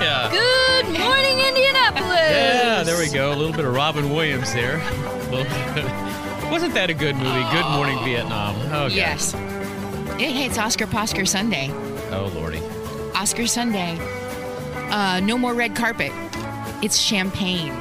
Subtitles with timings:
[0.00, 0.30] Yeah.
[0.30, 2.30] Good morning, Indianapolis.
[2.30, 3.32] Yeah, there we go.
[3.32, 4.76] A little bit of Robin Williams there.
[5.34, 7.42] A Wasn't that a good movie?
[7.50, 8.54] Good Morning Vietnam.
[8.66, 8.92] Oh, God.
[8.92, 9.32] Yes.
[9.32, 11.70] Hey, it's Oscar Posker Sunday.
[12.12, 12.60] Oh, Lordy.
[13.16, 13.98] Oscar Sunday.
[14.90, 16.12] Uh, no more red carpet.
[16.82, 17.72] It's champagne.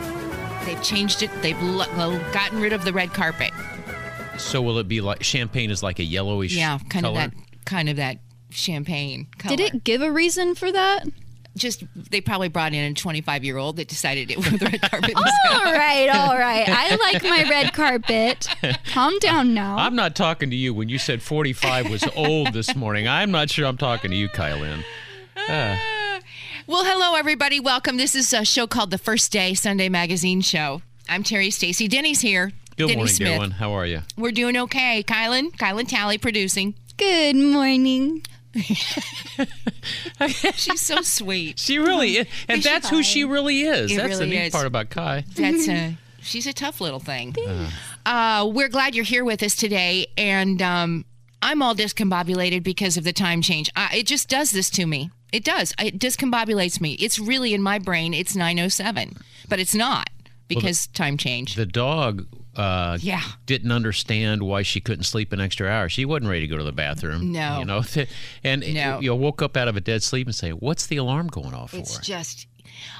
[0.66, 1.30] They've changed it.
[1.42, 3.52] They've lo- lo- gotten rid of the red carpet.
[4.38, 7.22] So will it be like champagne is like a yellowish Yeah, kind color?
[7.22, 7.34] of that,
[7.66, 8.18] kind of that
[8.50, 9.28] champagne.
[9.38, 9.58] Color.
[9.58, 11.04] Did it give a reason for that?
[11.56, 14.82] Just they probably brought in a 25 year old that decided it was the red
[14.82, 15.14] carpet.
[15.16, 16.66] was All right, all right.
[16.68, 18.48] I like my red carpet.
[18.88, 19.78] Calm down now.
[19.78, 23.08] I'm not talking to you when you said 45 was old this morning.
[23.08, 24.84] I'm not sure I'm talking to you, Kylan.
[26.66, 27.60] Well, hello everybody.
[27.60, 27.98] Welcome.
[27.98, 30.82] This is a show called The First Day Sunday Magazine Show.
[31.10, 31.90] I'm Terri Stacy.
[31.90, 32.54] Denny's here.
[32.78, 33.38] Good Denny morning, dear Smith.
[33.40, 33.52] one.
[33.52, 34.00] How are you?
[34.18, 35.04] We're doing okay.
[35.06, 36.76] Kylan, Kylan Talley producing.
[36.98, 38.22] Good morning.
[40.56, 41.58] She's so sweet.
[41.60, 42.28] She really is.
[42.48, 43.92] And that's who she really is.
[43.92, 44.54] It that's the neat is.
[44.54, 45.26] part about Kai.
[45.36, 47.36] That's a she's a tough little thing.
[48.06, 51.06] Uh, we're glad you're here with us today, and um,
[51.42, 53.72] I'm all discombobulated because of the time change.
[53.76, 55.10] Uh, it just does this to me.
[55.32, 55.74] It does.
[55.80, 56.94] It discombobulates me.
[56.94, 58.14] It's really in my brain.
[58.14, 60.10] It's 9:07, but it's not
[60.48, 61.56] because time change.
[61.56, 63.22] The dog uh, Yeah.
[63.46, 65.90] didn't understand why she couldn't sleep an extra hour.
[65.90, 67.32] She wasn't ready to go to the bathroom.
[67.32, 67.60] No.
[67.60, 67.84] You know,
[68.44, 69.00] and No.
[69.00, 71.54] you know, woke up out of a dead sleep and say, What's the alarm going
[71.54, 72.00] off It's for?
[72.00, 72.48] It's just.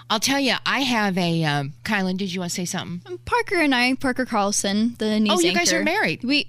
[0.10, 1.44] I'll tell you, I have a.
[1.44, 3.18] Um, Kylan, did you want to say something?
[3.26, 6.24] Parker and I, Parker Carlson, the news Oh, you guys are married.
[6.24, 6.48] We,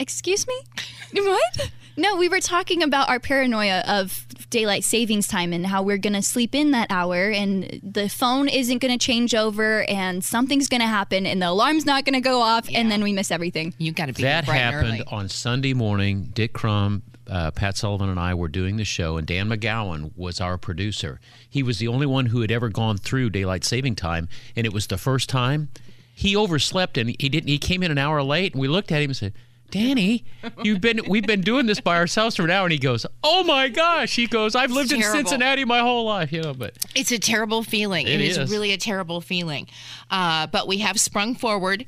[0.00, 0.54] excuse me?
[1.14, 1.70] what?
[1.96, 6.12] No, we were talking about our paranoia of daylight savings time and how we're going
[6.12, 10.68] to sleep in that hour and the phone isn't going to change over and something's
[10.68, 13.32] going to happen and the alarm's not going to go off and then we miss
[13.32, 13.74] everything.
[13.78, 15.02] You got to be that bright happened early.
[15.08, 16.30] on Sunday morning.
[16.32, 20.40] Dick Crum, uh, Pat Sullivan, and I were doing the show, and Dan McGowan was
[20.40, 21.18] our producer.
[21.50, 24.72] He was the only one who had ever gone through daylight saving time, and it
[24.72, 25.68] was the first time.
[26.14, 27.48] He overslept, and he didn't.
[27.48, 29.32] He came in an hour late, and we looked at him and said.
[29.74, 30.24] Danny,
[30.62, 33.42] you've been we've been doing this by ourselves for an hour, and he goes, "Oh
[33.42, 35.02] my gosh!" He goes, "I've lived in.
[35.02, 38.06] Cincinnati my whole life, you know." But It's a terrible feeling.
[38.06, 38.38] It it is.
[38.38, 38.50] is.
[38.50, 39.66] really a terrible feeling.
[40.10, 41.86] Uh, but we have sprung forward,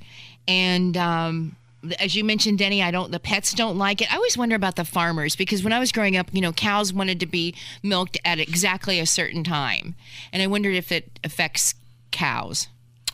[0.49, 1.55] and um,
[2.01, 3.13] as you mentioned, Denny, I don't.
[3.13, 4.13] The pets don't like it.
[4.13, 6.93] I always wonder about the farmers because when I was growing up, you know, cows
[6.93, 7.55] wanted to be
[7.85, 9.95] milked at exactly a certain time,
[10.33, 11.75] and I wondered if it affects
[12.11, 12.67] cows.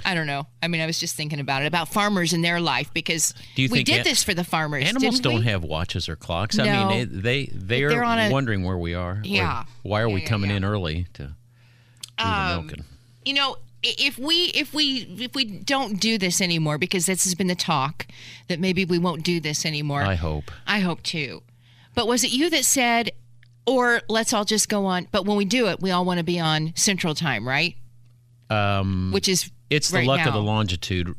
[0.05, 0.47] I don't know.
[0.63, 3.85] I mean, I was just thinking about it about farmers and their life because we
[3.85, 4.85] did an- this for the farmers.
[4.85, 5.51] animals didn't don't we?
[5.51, 6.59] have watches or clocks.
[6.59, 9.21] I mean, they they they They're a- wondering where we are.
[9.25, 9.65] Yeah.
[9.83, 10.57] why are Yeah, we yeah, coming yeah.
[10.57, 11.23] in early to
[12.19, 12.85] do Um, the milking?
[13.25, 17.35] you know if we if we if we don't do this anymore because this has
[17.35, 18.07] been the talk
[18.49, 20.51] that maybe we won't do this anymore I hope.
[20.67, 21.43] I hope too
[21.95, 23.11] but was it you that said
[23.67, 26.25] or let's all just go on but when we do it we all want to
[26.25, 27.77] be on central time right
[28.51, 31.15] Um, which is it's the right luck of the longitude.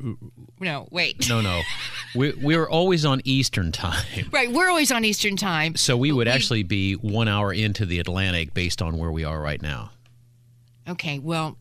[0.59, 1.61] no wait No, no,
[2.15, 6.27] we we're always on Eastern time, right we're always on eastern time so we would
[6.27, 9.91] actually be one hour into the Atlantic based on where we are right now.
[10.87, 11.57] okay well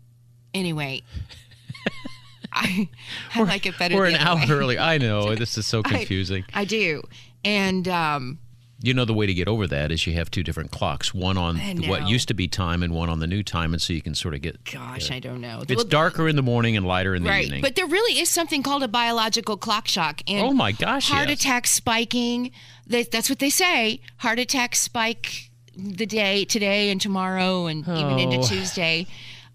[0.55, 1.03] anyway
[2.53, 2.89] I,
[3.35, 4.79] I like it better We're an hour early.
[4.79, 6.45] I know this is so I- confusing.
[6.53, 7.03] I do
[7.45, 8.39] and um
[8.85, 11.39] You know the way to get over that is you have two different clocks, one
[11.39, 11.57] on
[11.87, 14.15] what used to be time and one on the new time, and so you can
[14.15, 14.65] sort of get.
[14.65, 17.45] gosh I don't know It's Well, darker in the morning and lighter in the Right,
[17.45, 17.63] evening.
[17.63, 21.29] but there really is something called a biological clock shock, and Oh my gosh, heart
[21.29, 21.41] yes.
[21.41, 22.51] attack spiking.
[22.89, 24.01] That, that's what they say.
[24.19, 28.43] Heart attacks spike the day today and tomorrow, and even into Oh.
[28.43, 29.07] Tuesday.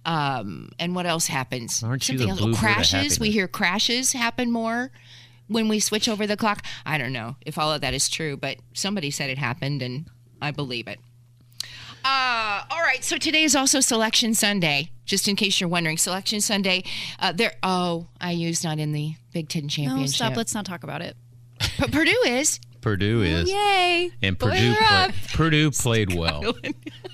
[0.06, 1.84] Um, and what else happens?
[1.84, 2.57] Aren't you the else.
[2.57, 3.19] crashes.
[3.19, 4.90] We hear crashes happen more
[5.48, 6.64] when we switch over the clock.
[6.86, 10.10] I don't know if all of that is true, but somebody said it happened, and
[10.42, 11.00] I believe it.
[12.06, 14.92] Uh, all right, so today is also Selection Sunday.
[15.06, 16.84] Just in case you're wondering, Selection Sunday.
[17.20, 17.54] Uh, there.
[17.64, 19.88] Oh, IU's not in the Big Ten championship.
[19.88, 20.16] No, championship.
[20.16, 20.36] stop.
[20.38, 21.16] Let's not talk about it.
[21.80, 22.60] but Purdue is.
[22.82, 23.50] Purdue is.
[23.50, 24.12] Yay.
[24.22, 25.10] And Purdue, play.
[25.34, 26.54] Purdue played well.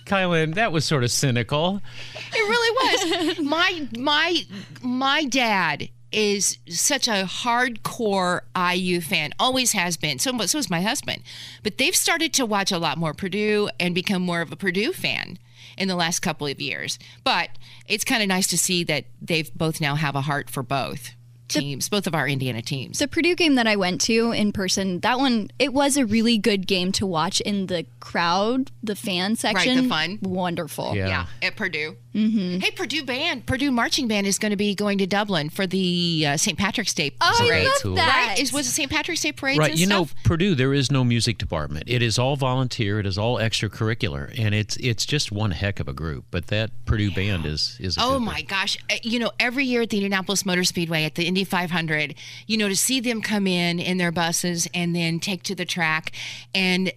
[0.05, 1.81] Kylan, that was sort of cynical.
[2.15, 3.39] It really was.
[3.43, 4.41] my my
[4.81, 10.19] my dad is such a hardcore IU fan, always has been.
[10.19, 11.23] So, so is my husband.
[11.63, 14.93] But they've started to watch a lot more Purdue and become more of a Purdue
[14.93, 15.39] fan
[15.77, 16.99] in the last couple of years.
[17.23, 17.49] But
[17.87, 21.11] it's kind of nice to see that they've both now have a heart for both
[21.47, 22.99] teams, both of our Indiana teams.
[22.99, 26.37] The Purdue game that I went to in person, that one, it was a really
[26.37, 29.83] good game to watch in the crowd, the fan section.
[29.83, 30.19] the fun.
[30.21, 30.95] Wonderful.
[30.95, 31.07] Yeah.
[31.07, 31.97] yeah, at Purdue.
[32.13, 32.59] Mm-hmm.
[32.59, 36.25] Hey, Purdue band, Purdue marching band is going to be going to Dublin for the
[36.27, 36.57] uh, St.
[36.57, 37.63] Patrick's Day Oh, I parade.
[37.65, 37.95] love Cool.
[37.95, 38.27] that.
[38.29, 38.39] Right?
[38.39, 38.91] Is was it St.
[38.91, 39.57] Patrick's Day parade?
[39.57, 40.07] Right, and you know.
[40.23, 41.85] Purdue, there is no music department.
[41.87, 42.99] It is all volunteer.
[42.99, 46.25] It is all extracurricular, and it's it's just one heck of a group.
[46.31, 47.97] But that Purdue band is is.
[47.97, 48.47] A Oh good my group.
[48.49, 48.77] gosh!
[48.91, 52.15] Uh, You know, every year at the Indianapolis Motor Speedway at the Indy 500,
[52.47, 55.65] you know, to see them come in in their buses and then take to the
[55.65, 56.11] track,
[56.53, 56.91] and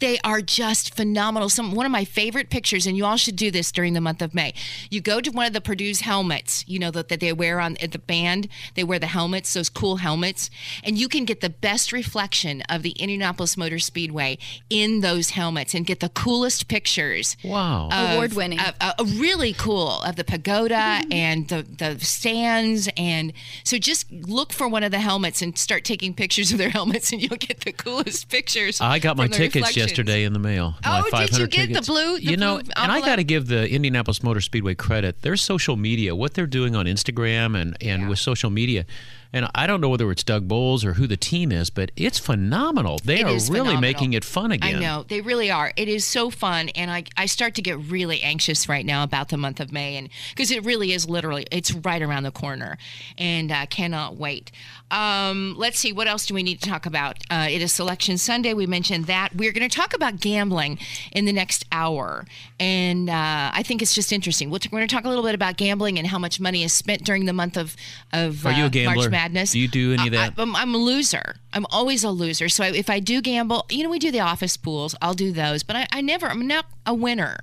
[0.00, 1.48] they are just phenomenal.
[1.48, 4.22] Some one of my favorite pictures, and you all should do this during the month
[4.22, 4.54] of May.
[4.90, 7.76] You go to one of the Purdue's helmets, you know that, that they wear on
[7.82, 8.48] at the band.
[8.74, 10.48] They wear the helmets, those cool helmets,
[10.82, 14.38] and you can get the best reflection of the Indianapolis Motor Speedway
[14.70, 17.88] in those helmets and get the coolest pictures Wow.
[17.90, 18.58] Award winning.
[18.60, 23.32] of- uh, uh, really cool of the pagoda and the, the stands and
[23.64, 27.12] so just look for one of the helmets and start taking pictures of their helmets
[27.12, 30.38] and you'll get the coolest pictures I got my from the tickets yesterday in the
[30.38, 30.74] mail.
[30.84, 33.24] Oh, did you 500 get the blue- the you know, blue and I got to
[33.24, 35.22] give the Indianapolis Motor Speedway credit.
[35.22, 38.08] Their social media, what they're doing on Instagram and and Yeah.
[38.08, 38.84] with social media,
[39.32, 42.18] and I don't know whether it's Doug Boles or who the team is, but it's
[42.18, 43.00] phenomenal.
[43.04, 43.80] They It are really phenomenal.
[43.80, 44.76] making it fun again.
[44.76, 45.72] I know they really are.
[45.76, 49.28] It is so fun, and I, I start to get really anxious right now about
[49.30, 52.78] the month of May, and because it really is literally it's right around the corner,
[53.18, 54.50] and I cannot wait.
[54.90, 57.18] Um, let's see what else do we need to talk about.
[57.30, 58.54] Uh, it is Selection Sunday.
[58.54, 60.78] We mentioned that we're going to talk about gambling
[61.12, 62.26] in the next hour,
[62.60, 64.50] and uh, I think it's just interesting.
[64.50, 66.62] We'll t- we're going to talk a little bit about gambling and how much money
[66.62, 67.76] is spent during the month of
[68.12, 68.94] of Are you a uh, gambler?
[68.96, 69.52] March Madness.
[69.52, 70.34] Do you do any of that?
[70.38, 71.36] I, I'm, I'm a loser.
[71.52, 72.48] I'm always a loser.
[72.48, 74.94] So if I do gamble, you know, we do the office pools.
[75.00, 76.28] I'll do those, but I, I never.
[76.28, 77.40] I'm not a winner.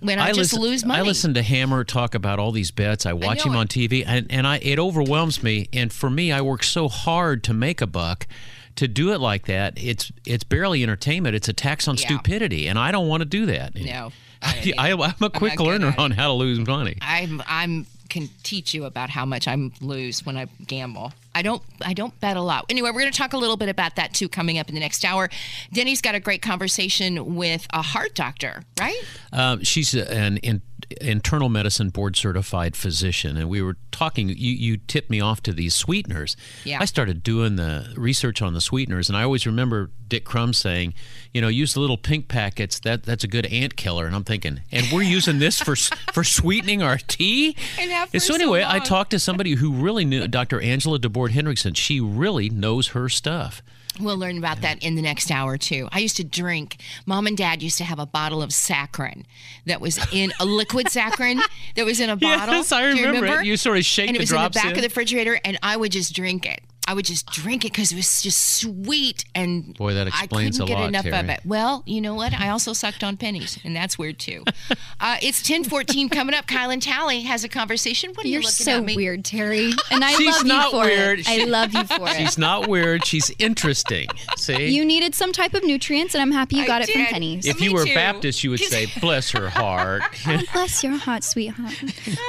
[0.00, 1.00] When I, just listen, lose money.
[1.00, 3.04] I listen to Hammer talk about all these bets.
[3.04, 3.66] I watch know him on.
[3.66, 5.68] TV, and, and I it overwhelms me.
[5.72, 8.26] And for me, I work so hard to make a buck.
[8.76, 11.34] To do it like that, it's it's barely entertainment.
[11.34, 12.06] It's a tax on Yeah.
[12.06, 13.74] stupidity, and I don't want to do that.
[13.74, 16.96] No, I, I, am a quick learner on how to lose money.
[17.02, 21.12] I'm I'm can teach you about how much I lose when I gamble.
[21.34, 22.66] I don't I don't bet a lot.
[22.68, 24.80] Anyway, we're going to talk a little bit about that too coming up in the
[24.80, 25.30] next hour.
[25.72, 29.00] Denny's got a great conversation with a heart doctor, right?
[29.32, 30.62] Um, she's an in,
[31.00, 34.28] internal medicine board certified physician, and we were talking.
[34.28, 36.36] You, you tipped me off to these sweeteners.
[36.64, 36.78] Yeah.
[36.80, 40.94] I started doing the research on the sweeteners, and I always remember Dick Crumb saying,
[41.32, 42.80] "You know, use the little pink packets.
[42.80, 45.76] That that's a good ant killer." And I'm thinking, and we're using this for
[46.12, 47.56] for sweetening our tea.
[48.12, 50.58] And so so anyway, I talked to somebody who really knew Dr.
[50.60, 51.76] Angela DeBoard Hendrickson.
[51.76, 53.62] She really knows her stuff.
[54.00, 55.88] We'll learn about that in the next hour too.
[55.92, 56.78] I used to drink.
[57.04, 59.24] Mom and Dad used to have a bottle of saccharin
[59.66, 61.40] that was in a liquid saccharin
[61.76, 62.54] that was in a bottle.
[62.54, 63.28] Yes, I Do you remember it.
[63.28, 63.44] remember?
[63.44, 64.70] You sort of shake and it the was in the back in.
[64.72, 66.60] of the refrigerator, and I would just drink it.
[66.92, 70.64] I would just drink it because it was just sweet and Boy, that explains I
[70.64, 71.40] couldn't a get lot, enough of it.
[71.46, 72.34] Well, you know what?
[72.38, 74.44] I also sucked on pennies, and that's weird too.
[75.00, 76.46] uh, it's ten fourteen coming up.
[76.46, 78.10] Kylan Talley has a conversation.
[78.14, 78.94] What are you You're looking so at me?
[78.94, 79.72] weird, Terri.
[79.90, 81.18] And I She's love not you for weird.
[81.20, 81.28] it.
[81.30, 82.16] I love you for it.
[82.18, 83.06] She's not weird.
[83.06, 84.08] She's interesting.
[84.36, 84.66] See?
[84.68, 87.08] You needed some type of nutrients, and I'm happy you I got it from did.
[87.10, 87.46] Penny's.
[87.46, 87.94] if Me you were too.
[87.94, 90.02] Baptist, you would say, "Bless her heart."
[90.52, 91.72] Bless your heart, sweetheart.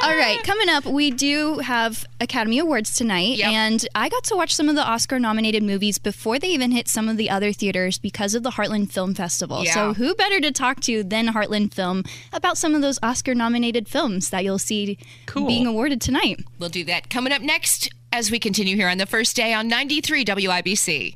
[0.04, 3.48] All right, coming up, we do have Academy Awards tonight, Yep.
[3.50, 7.10] and I got to watch some of the Oscar-nominated movies before they even hit some
[7.10, 9.64] of the other theaters because of the Heartland Film Festival.
[9.66, 9.74] Yeah.
[9.74, 14.30] So, who better to talk to than Heartland Film about some of those Oscar-nominated films
[14.30, 15.48] that you'll see Cool.
[15.48, 16.46] being awarded tonight?
[16.60, 19.68] We'll do that coming up next as we continue here on the first day on
[19.68, 21.16] 93 WIBC.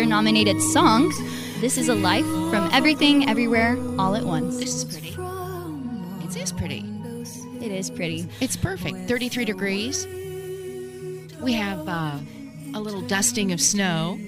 [0.00, 1.12] Have Oscar-nominated song.
[1.60, 4.56] This is a life from Everything, Everywhere, All at Once.
[4.56, 5.14] This is pretty.
[6.24, 6.84] It is pretty.
[7.60, 8.26] It is pretty.
[8.40, 8.96] It's perfect.
[9.08, 10.06] 33 degrees.
[11.40, 12.18] We have uh,
[12.74, 14.18] a little dusting of snow.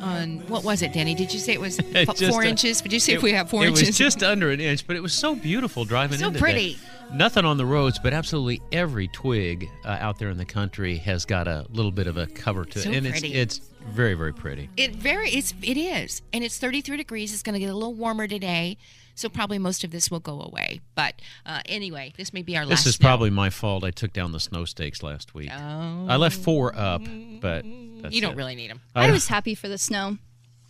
[0.00, 1.14] On what was it, Danny?
[1.14, 2.80] Did you say it was f- Just four a- inches?
[2.82, 3.88] Did you say It- we have four it inches?
[3.88, 6.76] was just under an inch, but it was so beautiful driving so in today.
[7.08, 7.18] Pretty.
[7.18, 11.24] Nothing on the roads, but absolutely every twig uh, out there in the country has
[11.24, 13.34] got a little bit of a cover to So it, and pretty.
[13.34, 14.68] it's it's very very pretty.
[14.76, 17.32] It very it's it is, and it's 33 degrees.
[17.32, 18.76] It's going to get a little warmer today,
[19.14, 20.80] so probably most of this will go away.
[20.94, 21.14] But
[21.46, 22.84] uh, anyway, this may be our last.
[22.84, 23.06] This is snow.
[23.08, 23.84] probably my fault.
[23.84, 25.50] I took down the snow stakes last week.
[25.52, 27.02] Oh, I left four up,
[27.40, 27.64] but
[28.02, 28.36] that's you don't it.
[28.36, 28.80] really need them.
[28.94, 30.18] I was happy for the snow.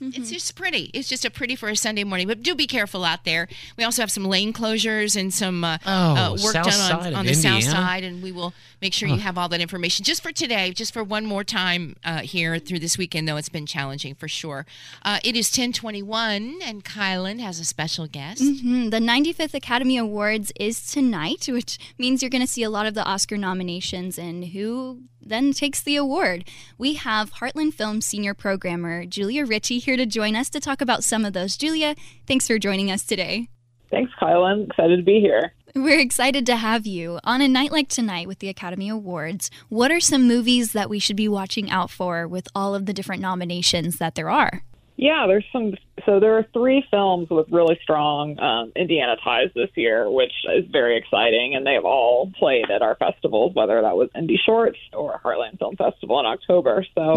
[0.00, 0.90] It's just pretty.
[0.95, 2.28] It's just a pretty for a Sunday morning.
[2.28, 3.49] But do be careful out there.
[3.76, 7.26] We also have some lane closures and some uh, Oh, uh, work done on, on
[7.26, 10.31] the south side, and we will make sure you have all that information just for
[10.31, 13.28] today, just for one more time uh, here through this weekend.
[13.28, 14.67] Though it's been challenging for sure.
[15.02, 18.40] Uh, it is ten twenty one, and Kylan has a special guest.
[18.43, 22.87] Hmm, the 95th Academy Awards is tonight, which means you're going to see a lot
[22.87, 26.45] of the Oscar nominations and who then takes the award.
[26.77, 31.05] We have Heartland Film senior programmer Julia Ritchie here to join us to talk about
[31.05, 31.57] some of those.
[31.57, 31.95] Julia,
[32.27, 33.49] thanks for joining us today.
[33.91, 34.69] Thanks, Kylan.
[34.69, 35.53] Excited to be here.
[35.75, 37.21] We're excited to have you.
[37.25, 40.99] On a night like tonight with the Academy Awards, what are some movies that we
[40.99, 44.63] should be watching out for with all of the different nominations that there are?
[45.00, 45.75] Yeah, there's some.
[46.05, 50.64] So there are three films with really strong um, Indiana ties this year, which is
[50.73, 55.21] very exciting, and they've all played at our festivals, whether that was Indy Shorts or
[55.25, 56.85] Heartland Film Festival in October.
[56.97, 57.14] So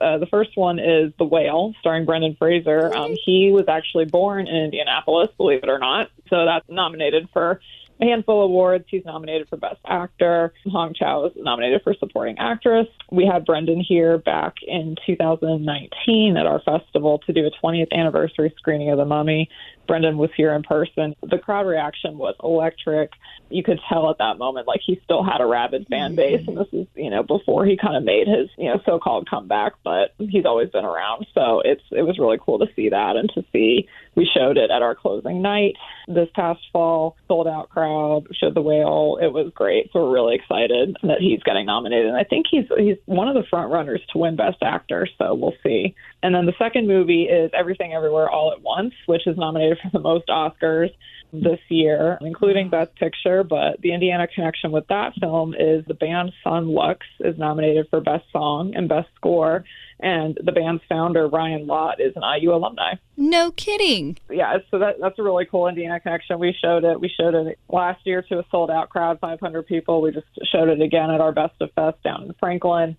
[0.00, 2.92] uh, the first one is The Whale, starring Brendan Fraser.
[2.92, 6.10] Um, he was actually born in Indianapolis, believe it or not.
[6.30, 7.60] So that's nominated for
[8.00, 8.84] a handful of awards.
[8.88, 10.52] He's nominated for Best Actor.
[10.70, 12.86] Hong Chau is nominated for Supporting Actress.
[13.10, 18.54] We had Brendan here back in 2019 at our festival to do a 20th anniversary
[18.56, 19.48] screening of The Mummy.
[19.90, 21.16] Brendan was here in person.
[21.20, 23.10] The crowd reaction was electric.
[23.48, 26.16] You could tell at that moment, like he still had a rabid fan mm-hmm.
[26.16, 29.28] base, and this is, you know, before he kind of made his, you know, so-called
[29.28, 29.72] comeback.
[29.82, 33.28] But he's always been around, so it's it was really cool to see that and
[33.30, 35.74] to see we showed it at our closing night
[36.06, 37.16] this past fall.
[37.26, 39.18] Sold out crowd showed the whale.
[39.20, 39.90] It was great.
[39.92, 42.06] So we're really excited that he's getting nominated.
[42.06, 45.08] And I think he's he's one of the front runners to win Best Actor.
[45.18, 45.96] So we'll see.
[46.22, 49.90] And then the second movie is Everything Everywhere All at Once, which is nominated for
[49.92, 50.90] the most Oscars
[51.32, 53.44] this year, including Best Picture.
[53.44, 58.00] But the Indiana connection with that film is the band Son Lux is nominated for
[58.00, 59.64] Best Song and Best Score.
[60.00, 64.18] And the band's founder, Ryan Lott, is an IU alumni No kidding.
[64.30, 66.38] yeah, so that that's a really cool Indiana connection.
[66.38, 67.00] We showed it.
[67.00, 70.00] We showed it last year to a sold out crowd, 500 people.
[70.00, 72.96] We just showed it again at our Best of Fest down in Franklin.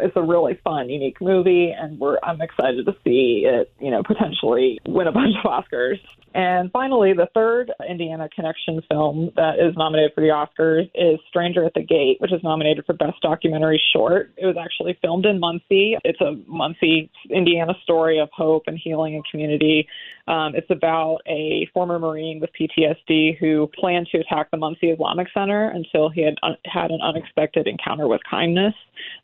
[0.00, 4.02] It's a really fun, unique movie, and we're I'm excited to see it, you know,
[4.02, 5.98] potentially win a bunch of Oscars.
[6.34, 11.64] And finally, the third Indiana Connection film that is nominated for the Oscars is Stranger
[11.64, 14.32] at the Gate, which is nominated for Best Documentary Short.
[14.36, 15.96] It was actually filmed in Muncie.
[16.04, 19.86] It's a Muncie, Indiana story of hope and healing and community.
[20.26, 25.28] Um, it's about a former Marine with PTSD who planned to attack the Muncie Islamic
[25.32, 28.74] Center until he had un- had an unexpected encounter with kindness.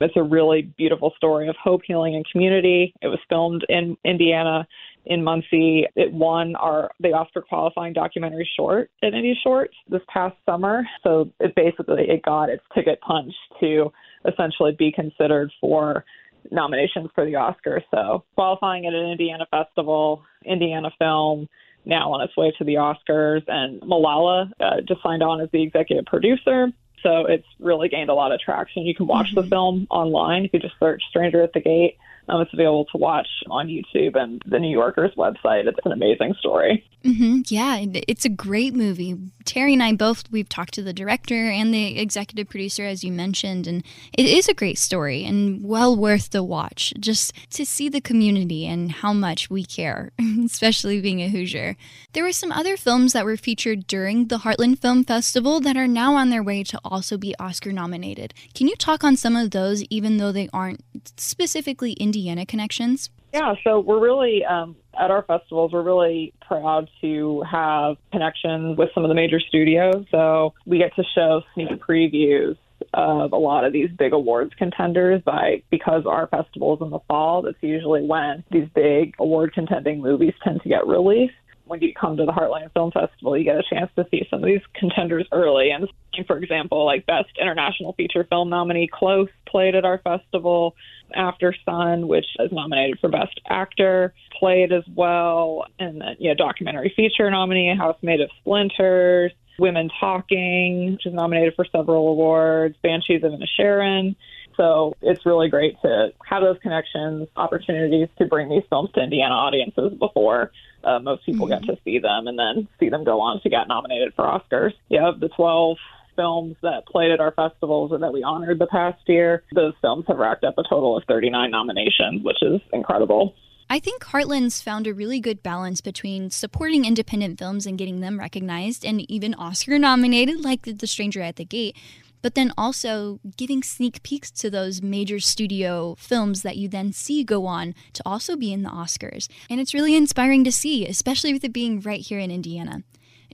[0.01, 2.95] It's a really beautiful story of hope, healing, and community.
[3.03, 4.67] It was filmed in Indiana
[5.07, 5.87] in Muncie.
[5.97, 10.83] It won our the Oscar qualifying documentary short at Indy Shorts this past summer.
[11.03, 13.93] So it basically it got its ticket punched to
[14.27, 16.05] essentially be considered for
[16.51, 17.83] nominations for the Oscars.
[17.91, 21.49] So qualifying at an Indiana festival, Indiana film,
[21.85, 25.63] now on its way to the Oscars, and Malala uh, just signed on as the
[25.63, 26.69] executive producer.
[27.03, 28.85] So it's really gained a lot of traction.
[28.85, 31.97] You can watch the film online You can just search "Stranger at the Gate."
[32.29, 35.67] Um, it's available to watch on YouTube and the New Yorker's website.
[35.67, 36.87] It's an amazing story.
[37.03, 39.17] hmm Yeah, it's a great movie.
[39.45, 43.11] Terri and I both we've talked to the director and the executive producer, as you
[43.11, 43.83] mentioned, and
[44.17, 46.93] it is a great story and well worth the watch.
[47.01, 50.13] Just to see the community and how much we care,
[50.47, 51.77] especially being a Hoosier.
[52.13, 55.89] There were some other films that were featured during the Heartland Film Festival that are
[55.89, 58.35] now on their way to also be Oscar nominated.
[58.55, 60.83] Can you talk on some of those, even though they aren't
[61.17, 63.11] specifically Indiana connections?
[63.33, 65.73] Yeah, so we're really um, at our festivals.
[65.73, 70.05] We're really proud to have connections with some of the major studios.
[70.11, 72.57] So we get to show sneak previews
[72.95, 77.43] of a lot of these big awards contenders by because our festivals in the fall.
[77.43, 81.35] That's usually when these big award contending movies tend to get released.
[81.65, 84.41] When you come to the Heartland Film Festival, you get a chance to see some
[84.41, 85.71] of these contenders early.
[85.71, 85.89] And
[86.27, 90.75] for example, like Best International Feature Film nominee Close played at our festival.
[91.15, 95.65] After Sun, which is nominated for Best Actor, played as well.
[95.79, 101.13] And then, you know, documentary feature nominee, House Made of Splinters, Women Talking, which is
[101.15, 104.17] nominated for several awards, Banshees of Inisherin.
[104.57, 109.35] so it's really great to have those connections, opportunities to bring these films to Indiana
[109.35, 110.51] audiences before
[110.83, 111.67] uh, most people Mm-hmm.
[111.67, 114.73] get to see them and then see them go on to get nominated for Oscars.
[114.89, 115.77] Yeah, of the 12
[116.17, 120.05] films that played at our festivals or that we honored the past year, those films
[120.09, 123.35] have racked up a total of 39 nominations, which is incredible.
[123.73, 128.19] I think Heartland's found a really good balance between supporting independent films and getting them
[128.19, 131.77] recognized and even Oscar nominated, like The Stranger at the Gate,
[132.21, 137.23] but then also giving sneak peeks to those major studio films that you then see
[137.23, 139.29] go on to also be in the Oscars.
[139.49, 142.83] And it's really inspiring to see, especially with it being right here in Indiana.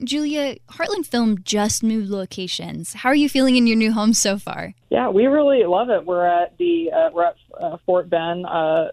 [0.05, 2.95] Julia, Heartland Film just moved locations.
[2.95, 4.75] How are you feeling in your new home so far?
[4.91, 6.05] Yeah, we really love it.
[6.05, 8.91] We're at the uh, we're at uh, Fort Ben uh,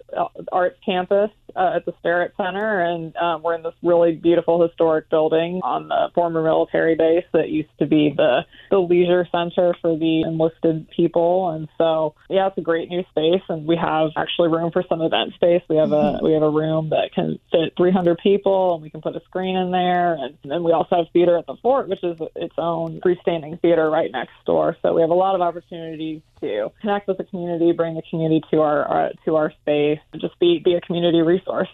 [0.51, 5.09] Arts Campus uh, at the Starrett Center, and um, we're in this really beautiful historic
[5.09, 9.97] building on the former military base that used to be the the leisure center for
[9.97, 11.49] the enlisted people.
[11.49, 15.01] And so, yeah, it's a great new space, and we have actually room for some
[15.01, 15.61] event space.
[15.69, 19.01] We have a we have a room that can fit 300 people, and we can
[19.01, 22.03] put a screen in there, and then we also have theater at the fort, which
[22.03, 24.77] is its own freestanding theater right next door.
[24.81, 28.41] So we have a lot of opportunities to connect with the community, bring the community
[28.51, 31.69] to our, our to our space, just be be a community resource.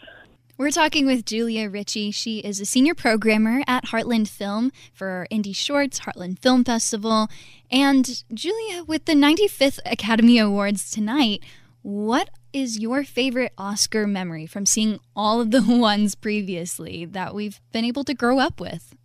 [0.58, 2.12] We're talking with Julia Ritchie.
[2.12, 7.30] She is a senior programmer at Heartland Film for Indy Shorts, Heartland Film Festival.
[7.72, 11.44] And Julia, with the 95th Academy Awards tonight,
[11.82, 17.62] what is your favorite Oscar memory from seeing all of the ones previously that we've
[17.72, 18.98] been able to grow up with?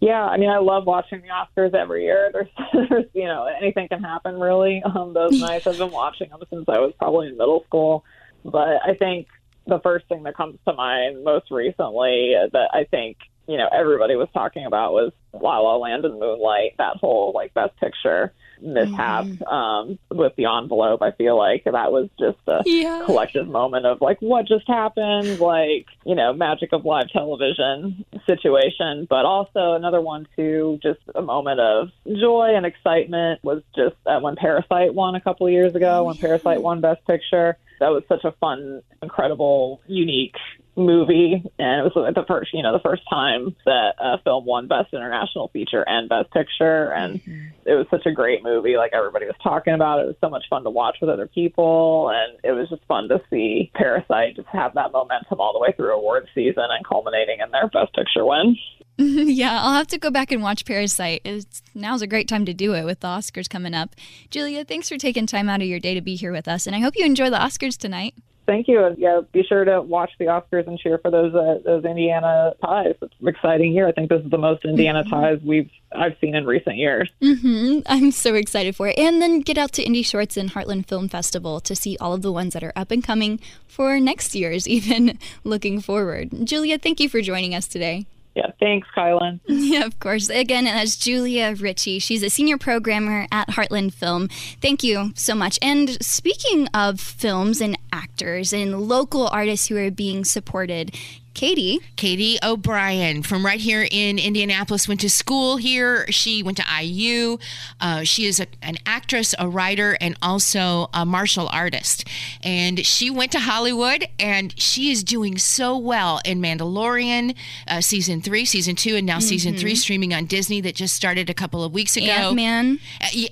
[0.00, 2.30] Yeah, I mean, I love watching the Oscars every year.
[2.32, 4.82] There's, there's you know, anything can happen really.
[4.82, 8.04] Um, those nights I've been watching them since I was probably in middle school.
[8.44, 9.28] But I think
[9.66, 14.16] the first thing that comes to mind most recently that I think you know everybody
[14.16, 16.76] was talking about was La La Land and Moonlight.
[16.78, 21.02] That whole like Best Picture mishap um, with the envelope.
[21.02, 23.02] I feel like that was just a Yeah.
[23.04, 29.06] collective moment of like what just happened, like you know, magic of live television situation.
[29.08, 34.20] But also another one too, just a moment of joy and excitement was just uh,
[34.20, 36.04] when Parasite won a couple of years ago.
[36.04, 40.36] When Parasite won Best Picture, that was such a fun, incredible, unique
[40.76, 41.42] movie.
[41.58, 44.92] And it was the first you know the first time that a film won best
[44.92, 46.92] international feature and best picture.
[46.92, 47.48] And mm-hmm.
[47.66, 48.76] it was such a great movie.
[48.76, 50.02] Like everybody was talking about it.
[50.04, 52.10] it was so much fun to watch with other people.
[52.14, 55.72] And it was just fun to see parasite just have that momentum all the way
[55.76, 58.56] through awards season and culminating in their best picture win
[59.28, 61.22] yeah, I'll have to go back and watch Parasite.
[61.24, 63.96] It's, now's a great time to do it with the Oscars coming up.
[64.30, 66.76] Julia, thanks for taking time out of your day to be here with us, and
[66.76, 68.14] I hope you enjoy the Oscars tonight.
[68.46, 71.84] thank you yeah be sure to watch the oscars and cheer for those uh, those
[71.84, 75.70] indiana ties it's an exciting year i think this is the most indiana ties we've
[75.94, 78.98] i've seen in recent years hmm I'm so excited for it.
[78.98, 82.22] And then get out to Indy Shorts and Heartland Film Festival to see all of
[82.22, 86.30] the ones that are up and coming for next year's, even looking forward.
[86.44, 88.06] Julia, thank you for joining us today.
[88.40, 89.38] Yeah thanks kylan
[89.70, 90.28] Yeah, of course.
[90.28, 91.98] Again, that's Julia Ritchie.
[91.98, 94.28] She's a senior programmer at Heartland Film.
[94.60, 95.58] Thank you so much.
[95.62, 100.94] And speaking of films and actors and local artists who are being supported,
[101.34, 106.10] Katy, Katy O'Brian from right here in Indianapolis went to school here.
[106.10, 107.38] She went to IU.
[107.80, 112.06] Uh, she is a, an actress, a writer, and also a martial artist.
[112.42, 117.36] And she went to Hollywood and she is doing so well in Mandalorian
[117.68, 121.30] uh, season three, season two, and now season three streaming on Disney that just started
[121.30, 122.06] a couple of weeks ago.
[122.06, 122.80] Ant Man.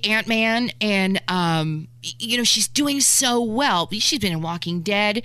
[0.03, 3.87] Ant Man, and um, you know she's doing so well.
[3.91, 5.23] She's been in Walking Dead,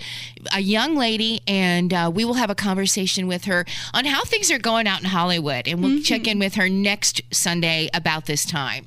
[0.55, 4.51] a young lady, and uh, we will have a conversation with her on how things
[4.51, 8.45] are going out in Hollywood, and we'll check in with her next Sunday about this
[8.45, 8.87] time.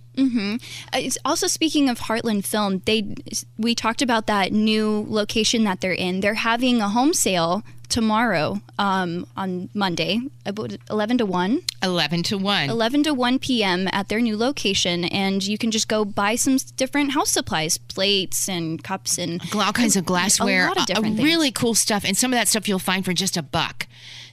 [0.93, 3.13] Uh, it's also speaking of Heartland Film, they
[3.57, 6.21] we talked about that new location that they're in.
[6.21, 11.61] They're having a home sale tomorrow um, on Monday, about 11 to 1.
[11.83, 12.69] Eleven to one.
[12.69, 13.87] 11 to 1 p.m.
[13.91, 18.49] at their new location, and you can just go buy some different house supplies, plates
[18.49, 22.03] and cups and all kinds of glassware, A lot of uh, different really cool stuff,
[22.03, 23.87] and some of that stuff you'll find for just a buck.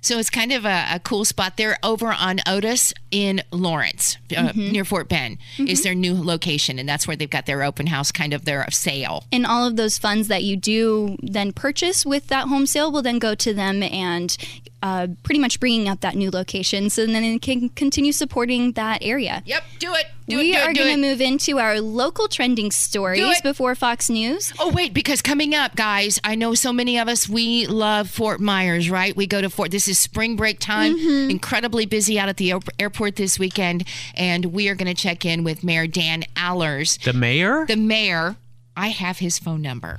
[0.05, 1.57] So it's kind of a, a cool spot.
[1.57, 4.73] They're over on Otis in Lawrence, uh, Mm-hmm.
[4.73, 8.13] near Fort Ben, is their new location, and that's where they've got their open house,
[8.13, 9.25] kind of their sale.
[9.33, 13.03] and all of those funds that you do then purchase with that home sale will
[13.03, 14.37] then go to them and
[14.85, 18.99] uh, pretty much bringing up that new location so then it can continue supporting that
[19.03, 19.43] area.
[19.47, 20.05] Yep, do it.
[20.29, 24.11] Do we it, do are going to move into our local trending stories before Fox
[24.11, 24.53] News.
[24.59, 28.41] Oh, wait, because coming up, guys, I know so many of us, we love Fort
[28.41, 29.17] Myers, right?
[29.17, 31.31] We go to Fort, this is spring break time, Mm-hmm.
[31.31, 33.85] incredibly busy out at the airport this weekend.
[34.15, 37.65] And we are going to check in with Mayor Dan Allers, The mayor?
[37.67, 38.37] the mayor
[38.77, 39.99] I have his phone number.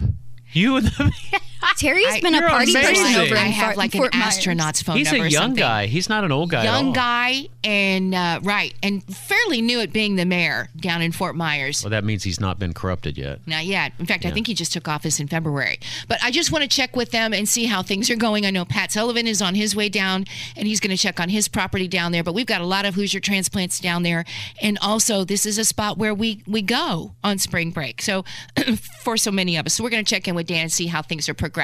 [0.52, 1.12] You and the,
[1.78, 3.22] Terri's I- been a You're party person amazing.
[3.22, 4.26] over in I have Fort- like an Fort Myers.
[4.28, 5.26] astronaut's phone he's number.
[5.26, 5.88] He's a young guy.
[5.88, 6.60] He's not an old guy.
[6.60, 6.94] at Young all.
[6.94, 11.84] guy, and uh, right, and fairly new at being the mayor down in Fort Myers.
[11.84, 13.40] Well, that means he's not been corrupted yet.
[13.48, 13.94] Not yet.
[14.00, 15.80] In fact, I think he just took office in February.
[16.08, 18.46] But I just want to check with them and see how things are going.
[18.46, 20.26] I know Pat Sullivan is on his way down
[20.56, 22.24] and he's going to check on his property down there.
[22.24, 24.26] But we've got a lot of Hoosier transplants down there.
[24.62, 28.02] And also, this is a spot where we, we go on spring break.
[28.02, 28.24] So,
[29.04, 29.74] for so many of us.
[29.74, 31.55] So, we're going to check in with Dan and see how things are progressing.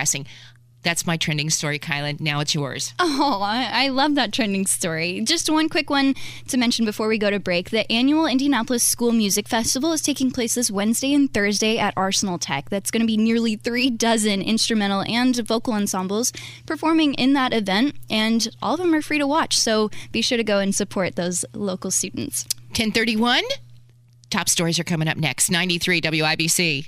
[0.83, 2.19] That's my trending story, Kylan.
[2.19, 2.93] Now it's yours.
[2.99, 5.21] Oh, I, I love that trending story.
[5.21, 6.15] Just one quick one
[6.47, 7.69] to mention before we go to break.
[7.69, 12.39] The annual Indianapolis School Music Festival is taking place this Wednesday and Thursday at Arsenal
[12.39, 12.69] Tech.
[12.69, 16.33] That's going to be nearly three dozen instrumental and vocal ensembles
[16.65, 19.59] performing in that event, and all of them are free to watch.
[19.59, 22.45] So be sure to go and support those local students.
[22.69, 23.43] 1031.
[24.31, 25.51] Top stories are coming up next.
[25.51, 26.87] 93 WIBC.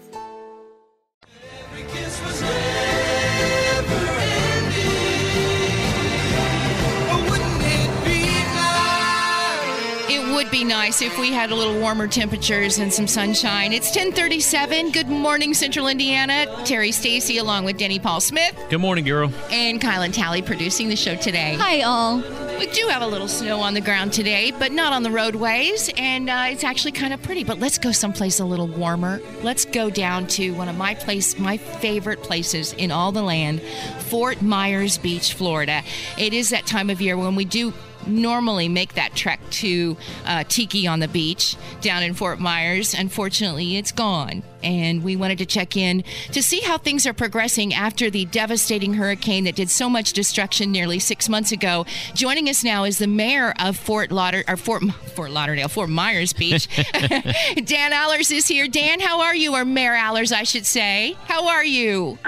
[10.61, 13.73] Be nice if we had a little warmer temperatures and some sunshine.
[13.73, 14.91] It's 1037.
[14.91, 16.45] Good morning, Central Indiana.
[16.59, 19.33] Terri Stacy along with Denny Paul Smith Good morning, girl.
[19.49, 21.55] and Kylan Talley producing the show today.
[21.59, 22.17] Hi, all.
[22.59, 25.89] We do have a little snow on the ground today, but not on the roadways,
[25.97, 27.43] and uh, it's actually kind of pretty.
[27.43, 29.19] But let's go someplace a little warmer.
[29.41, 33.63] Let's go down to one of my place, my favorite places in all the land,
[34.09, 35.81] Fort Myers Beach, Florida.
[36.19, 37.73] It is that time of year when we do
[38.07, 42.93] normally make that trek to uh, Tiki on the beach down in Fort Myers.
[42.93, 44.43] Unfortunately, it's gone.
[44.63, 48.93] And we wanted to check in to see how things are progressing after the devastating
[48.93, 51.85] hurricane that did so much destruction nearly six months ago.
[52.13, 54.83] Joining us now is the mayor of Fort Fort
[55.15, 56.67] Fort Lauderdale, Fort Myers Beach.
[57.65, 58.67] Dan Allers is here.
[58.67, 59.55] Dan, how are you?
[59.55, 61.17] Or Mayor Allers, I should say.
[61.25, 62.19] How are you?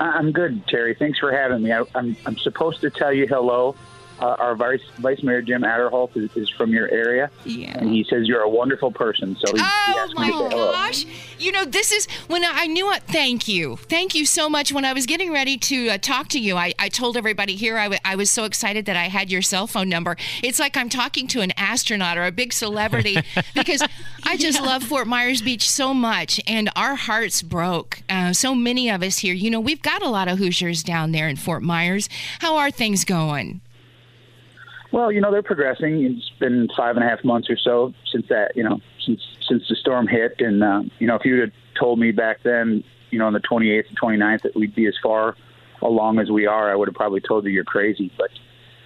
[0.00, 0.98] I'm good, Terri.
[0.98, 1.72] Thanks for having me.
[1.72, 3.76] I, I'm, I'm supposed to tell you hello.
[4.22, 7.76] Uh, our vice, vice mayor Jim Atterholt is, is from your area, Yeah.
[7.76, 9.34] and he says you're a wonderful person.
[9.44, 10.70] So he, he Oh asked my me to say hello.
[10.72, 11.04] gosh!
[11.40, 13.02] You know, this is when I, knew it.
[13.08, 14.72] Thank you, thank you so much.
[14.72, 17.76] When I was getting ready to uh, talk to you, I, I told everybody here
[17.78, 20.16] I, w- I was so excited that I had your cell phone number.
[20.40, 23.18] It's like I'm talking to an astronaut or a big celebrity
[23.56, 23.82] because
[24.22, 28.02] I just love Fort Myers Beach so much, and our hearts broke.
[28.08, 29.34] Uh, so many of us here.
[29.34, 32.08] You know, we've got a lot of Hoosiers down there in Fort Myers.
[32.38, 33.60] How are things going?
[34.92, 36.04] Well, you know they're progressing.
[36.04, 39.66] It's been five and a half months or so since that, you know, since since
[39.68, 43.18] the storm hit, and uh, you know if you had told me back then, you
[43.18, 45.34] know, on the 28th and 29th that we'd be as far
[45.80, 48.12] along as we are, I would have probably told you you're crazy.
[48.18, 48.30] But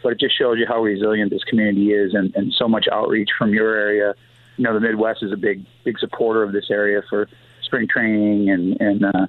[0.04, 3.30] but it just shows you how resilient this community is, and, and so much outreach
[3.36, 4.14] from your area.
[4.58, 7.28] You know, the Midwest is a big big supporter of this area for
[7.62, 9.26] spring training, and and uh,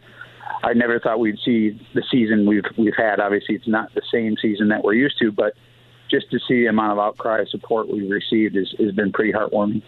[0.64, 3.20] I never thought we'd see the season we've we've had.
[3.20, 5.56] Obviously, it's not the same season that we're used to, but
[6.10, 9.32] just to see the amount of outcry of support we've received has, has been pretty
[9.32, 9.82] heartwarming.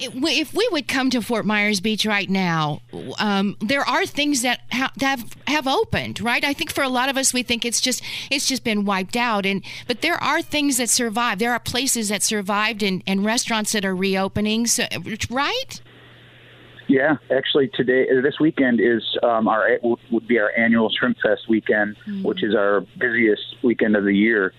[0.00, 2.80] If we- would come to Fort Myers Beach right now,
[3.18, 6.42] um, there are things that ha- that have have opened, right?
[6.42, 9.16] I think for a lot of us, we think it's just it's just been wiped
[9.16, 11.38] out, and but there are things that survive.
[11.38, 14.66] There are places that survived, and, and restaurants that are reopening.
[14.66, 14.86] So,
[15.30, 15.80] right?
[16.88, 19.78] Yeah, actually, today uh, this weekend is um, our
[20.10, 24.52] would be our annual Shrimp Fest weekend, which is our busiest weekend of the year.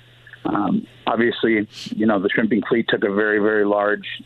[0.46, 4.22] Um, obviously, you know the shrimping fleet took a very very large,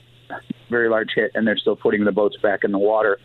[0.70, 3.20] very large hit, and they're still putting the boats back in the water.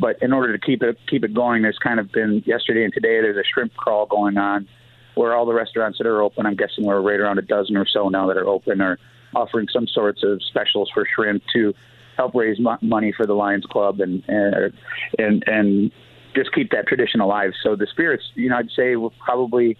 [0.00, 2.92] But in order to keep it keep it going, there's kind of been yesterday and
[2.92, 4.68] today there's a shrimp crawl going on,
[5.14, 7.86] where all the restaurants that are open, I'm guessing we're right around a dozen or
[7.86, 8.98] so now that are open, are
[9.34, 11.74] offering some sorts of specials for shrimp to
[12.16, 14.72] help raise mo- money for the Lions Club and and
[15.18, 15.92] and and
[16.34, 17.52] just keep that tradition alive.
[17.62, 19.76] So the spirits, you know, I'd say we're probably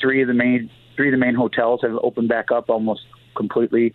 [0.00, 3.02] three of the main three of the main hotels have opened back up almost
[3.36, 3.94] completely.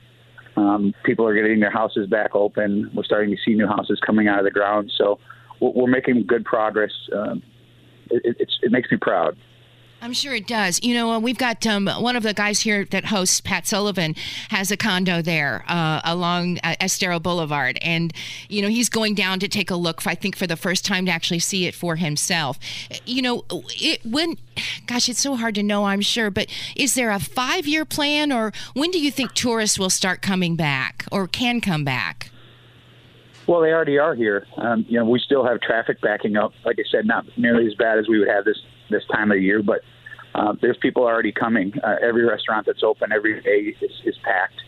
[0.55, 2.89] Um, people are getting their houses back open.
[2.95, 4.89] We're starting to see new houses coming out of the ground.
[4.97, 5.19] So
[5.59, 6.91] we're, making good progress.
[7.13, 7.43] Um,
[8.09, 9.35] it, it makes me proud.
[10.03, 10.83] I'm sure it does.
[10.83, 14.15] You know, uh, we've got um, one of the guys here that hosts, Pat Sullivan,
[14.49, 17.79] has a condo there uh, along uh, Estero Boulevard.
[17.81, 18.11] And,
[18.49, 21.05] you know, he's going down to take a look, I think, for the first time
[21.05, 22.59] to actually see it for himself.
[23.05, 24.35] You know, it, when,
[24.87, 28.33] gosh, it's so hard to know, I'm sure, but is there a five year plan
[28.33, 32.29] or when do you think tourists will start coming back or can come back?
[33.47, 34.47] Well, they already are here.
[34.57, 36.51] Um, you know, we still have traffic backing up.
[36.65, 38.57] Like I said, not nearly as bad as we would have this
[38.89, 39.79] this time of the year, but
[40.35, 41.73] uh, there's people already coming.
[41.83, 44.61] Uh, every restaurant that's open every day is, is packed.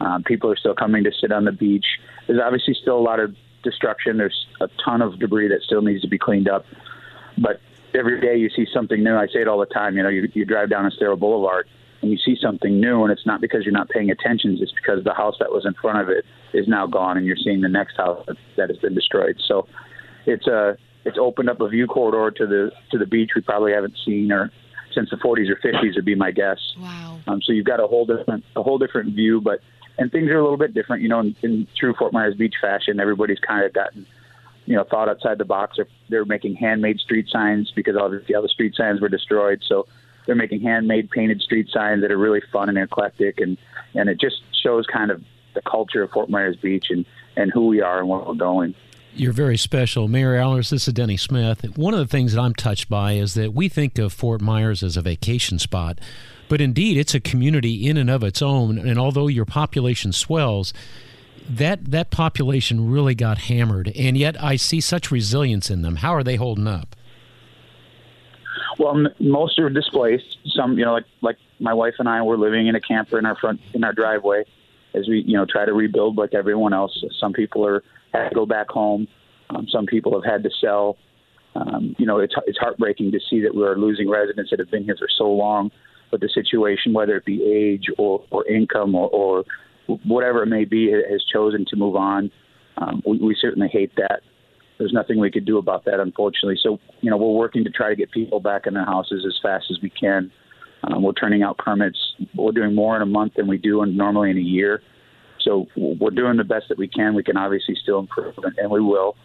[0.00, 1.86] Um, people are still coming to sit on the beach.
[2.26, 4.16] There's obviously still a lot of destruction.
[4.16, 6.64] There's a ton of debris that still needs to be cleaned up.
[7.36, 7.60] But
[7.94, 9.16] every day you see something new.
[9.16, 9.96] I say it all the time.
[9.96, 11.68] You know, you, you drive down Estero Boulevard
[12.02, 14.56] and you see something new, and it's not because you're not paying attention.
[14.58, 17.36] It's because the house that was in front of it is now gone, and you're
[17.36, 18.24] seeing the next house
[18.56, 19.38] that has been destroyed.
[19.46, 19.68] So
[20.24, 23.72] it's a it's opened up a view corridor to the to the beach we probably
[23.72, 24.50] haven't seen or
[24.94, 26.58] since the 40s or 50s would be my guess.
[26.78, 27.20] Wow.
[27.26, 29.60] Um, so you've got a whole different a whole different view, but
[29.98, 31.02] and things are a little bit different.
[31.02, 34.06] You know, in, in true Fort Myers Beach fashion, everybody's kind of gotten
[34.66, 35.76] you know thought outside the box.
[35.76, 39.62] They're, they're making handmade street signs because obviously all the street signs were destroyed.
[39.66, 39.86] So
[40.26, 43.58] they're making handmade painted street signs that are really fun and eclectic, and
[43.94, 45.22] and it just shows kind of
[45.54, 47.04] the culture of Fort Myers Beach and
[47.36, 48.74] and who we are and where we're going.
[49.14, 50.08] You're very special.
[50.08, 51.76] Mayor Allers, this is Denny Smith.
[51.76, 54.82] One of the things that I'm touched by is that we think of Fort Myers
[54.82, 55.98] as a vacation spot,
[56.48, 58.78] but indeed it's a community in and of its own.
[58.78, 60.72] And although your population swells,
[61.48, 65.96] that that population really got hammered, and yet I see such resilience in them.
[65.96, 66.94] How are they holding up?
[68.78, 70.38] Well, m- most are displaced.
[70.54, 73.26] Some, you know, like like my wife and I were living in a camper in
[73.26, 74.44] our front in our driveway
[74.94, 77.04] as we, you know, try to rebuild like everyone else.
[77.18, 79.08] Some people are had to go back home.
[79.50, 80.96] Um, some people have had to sell.
[81.54, 84.70] Um, you know, it's it's heartbreaking to see that we are losing residents that have
[84.70, 85.70] been here for so long.
[86.10, 89.44] But the situation, whether it be age or, or income or, or
[90.04, 92.30] whatever it may be, has chosen to move on.
[92.78, 94.20] Um, we, we certainly hate that.
[94.78, 96.58] There's nothing we could do about that, unfortunately.
[96.62, 99.38] So, you know, we're working to try to get people back in their houses as
[99.42, 100.32] fast as we can.
[100.84, 101.98] Um, we're turning out permits.
[102.34, 104.82] We're doing more in a month than we do in, normally in a year.
[105.42, 107.14] So we're doing the best that we can.
[107.14, 109.16] We can obviously still improve, and, we will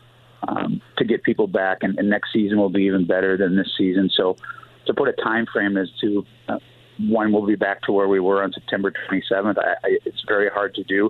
[0.47, 1.79] um, to get people back.
[1.81, 4.09] And, and next season will be even better than this season.
[4.15, 4.37] So
[4.85, 6.59] to put a time frame as to uh,
[7.09, 10.49] when we'll be back to where we were on September 27th, I, I, it's very
[10.49, 11.09] hard to do.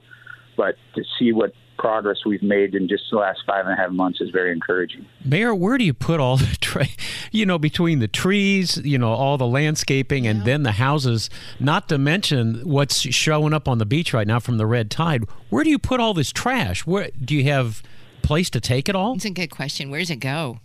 [0.57, 3.91] But to see what progress we've made in just the last five and a half
[3.91, 5.05] months is very encouraging.
[5.23, 6.87] Mayor, where do you put all the tra-
[7.31, 11.29] you know between the trees, you know, all the landscaping, and then the houses?
[11.59, 15.23] Not to mention what's showing up on the beach right now from the red tide.
[15.49, 16.85] Where do you put all this trash?
[16.85, 17.83] Where do you have
[18.23, 19.15] a place to take it all?
[19.15, 19.89] It's a good question.
[19.89, 20.59] Where does it go?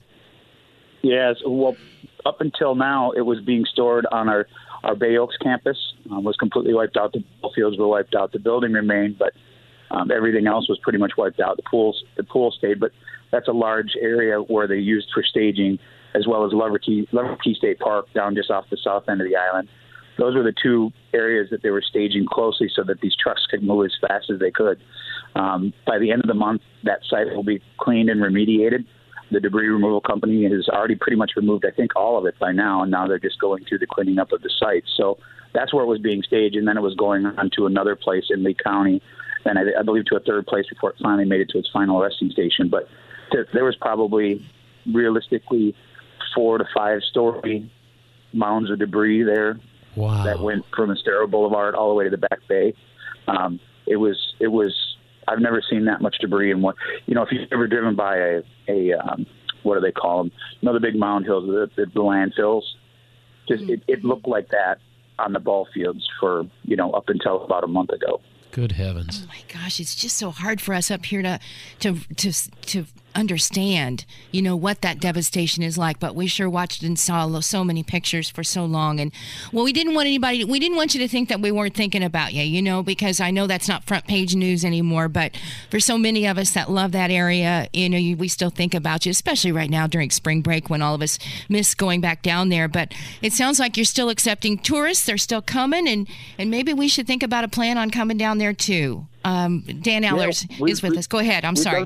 [1.02, 1.76] Yes, well,
[2.26, 4.46] up until now, it was being stored on our
[4.82, 5.76] our Bay Oaks campus.
[6.10, 7.12] Um, was completely wiped out.
[7.12, 7.22] The
[7.54, 8.32] fields were wiped out.
[8.32, 9.32] The building remained, but
[9.90, 11.56] um, everything else was pretty much wiped out.
[11.56, 12.92] The pools, the pool stayed, but
[13.32, 15.78] that's a large area where they used for staging,
[16.14, 17.06] as well as Lover Key,
[17.54, 19.68] State Park down just off the south end of the island.
[20.18, 23.62] Those were the two areas that they were staging closely so that these trucks could
[23.62, 24.78] move as fast as they could.
[25.34, 28.84] Um, by the end of the month, that site will be cleaned and remediated.
[29.30, 32.50] The debris removal company has already pretty much removed, I think, all of it by
[32.50, 34.84] now, and now they're just going through the cleaning up of the site.
[34.96, 35.18] So
[35.54, 38.24] that's where it was being staged, and then it was going on to another place
[38.28, 39.00] in Lee County,
[39.44, 41.68] and I, I believe to a third place before it finally made it to its
[41.72, 42.68] final resting station.
[42.68, 42.88] But
[43.32, 44.44] there, there was probably
[44.92, 45.74] realistically
[46.34, 47.70] four to five story
[48.32, 49.58] mounds of debris there
[49.96, 50.22] Wow.
[50.24, 52.74] that went from Estero Boulevard all the way to the back bay.
[53.26, 54.72] Um, it was it was
[55.26, 56.74] I've never seen that much debris in one.
[57.06, 59.26] You know, if you've ever driven by a a um,
[59.62, 60.32] what do they call them?
[60.60, 62.62] You know, the big mound hills, the, the, the landfills.
[63.48, 64.78] Just it, it looked like that
[65.18, 68.20] on the ball fields for you know up until about a month ago.
[68.52, 69.22] Good heavens.
[69.24, 71.38] Oh my gosh, it's just so hard for us up here to
[71.80, 75.98] to to to understand, you know, what that devastation is like.
[75.98, 79.12] But we sure watched and saw so many pictures for so long, and
[79.52, 82.02] well, we didn't want anybody, we didn't want you to think that we weren't thinking
[82.02, 85.08] about you, you know, because I know that's not front page news anymore.
[85.08, 85.36] But
[85.70, 88.74] for so many of us that love that area, you know, you, we still think
[88.74, 91.18] about you, especially right now during spring break when all of us
[91.48, 92.68] miss going back down there.
[92.68, 92.92] But
[93.22, 97.06] it sounds like you're still accepting tourists; they're still coming, and and maybe we should
[97.06, 99.06] think about a plan on coming down there too.
[99.24, 101.06] Um, Dan Allers we- is with we- us.
[101.06, 101.44] Go ahead.
[101.44, 101.84] I'm sorry.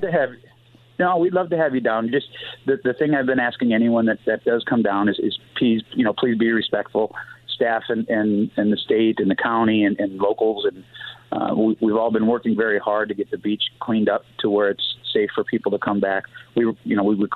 [0.99, 2.11] No, we'd love to have you down.
[2.11, 2.27] Just
[2.67, 5.83] the the thing I've been asking anyone that that does come down is is please
[5.93, 7.15] you know please be respectful.
[7.55, 10.85] Staff and and, and the state and the county and, and locals and
[11.33, 14.49] uh, we, we've all been working very hard to get the beach cleaned up to
[14.49, 16.25] where it's safe for people to come back.
[16.57, 17.31] We you know we would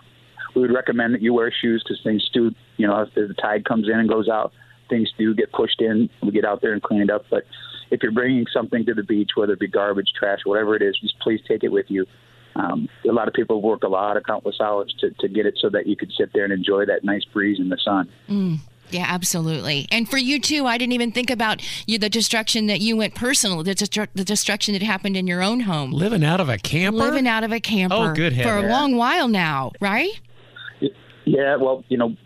[0.54, 3.64] we would recommend that you wear shoes because things do you know as the tide
[3.64, 4.52] comes in and goes out
[4.88, 6.08] things do get pushed in.
[6.22, 7.44] We get out there and clean it up, but
[7.90, 10.98] if you're bringing something to the beach, whether it be garbage, trash, whatever it is,
[11.00, 12.06] just please take it with you.
[12.58, 15.54] Um, a lot of people work a lot of countless hours to, to get it
[15.60, 18.08] so that you could sit there and enjoy that nice breeze in the sun.
[18.90, 19.86] Yeah, absolutely.
[19.90, 23.14] And for you too, I didn't even think about you the destruction that you went
[23.14, 25.92] personal, the, destru- the destruction that happened in your own home.
[25.92, 26.98] Living out of a camper?
[26.98, 30.18] Living out of a camper Oh, good for a long while now, right?
[31.24, 32.16] Yeah, well, you know,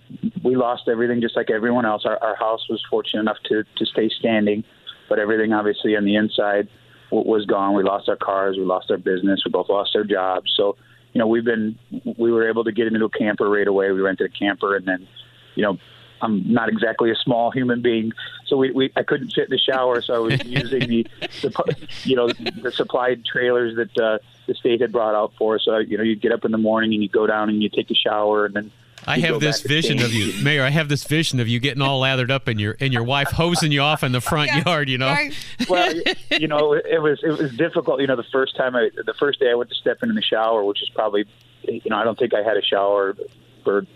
[0.45, 2.05] we lost everything just like everyone else.
[2.07, 4.62] Our, our house was fortunate enough to, to stay standing,
[5.09, 6.82] but everything obviously on the inside w-
[7.12, 7.75] was gone.
[7.75, 10.53] We lost our cars, we lost our business, we both lost our jobs.
[10.57, 10.77] So,
[11.12, 11.79] you know, we've been,
[12.16, 13.90] we were able to get into a camper right away.
[13.92, 15.07] We rented a camper and then,
[15.55, 15.79] you know,
[16.22, 18.12] I'm not exactly a small human being,
[18.46, 21.07] so we, we I couldn't fit in the shower, so I was using the,
[21.42, 25.64] the you know the supplied trailers that uh, the state had brought out for us.
[25.64, 27.68] So you know, you'd get up in the morning and you go down and you
[27.68, 28.70] take a shower, and then
[29.06, 30.62] I have this vision of you, Mayor.
[30.62, 33.28] I have this vision of you getting all lathered up and your and your wife
[33.28, 34.88] hosing you off in the front yard.
[34.88, 35.34] You know, Right.
[35.68, 35.92] well,
[36.38, 38.00] you know, it was it was difficult.
[38.00, 40.22] You know, the first time I, the first day I went to step into the
[40.22, 41.24] shower, which is probably,
[41.64, 43.16] you know, I don't think I had a shower
[43.64, 43.86] for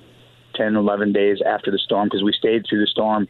[0.55, 3.29] 10, 11 days after the storm because we stayed through the storm,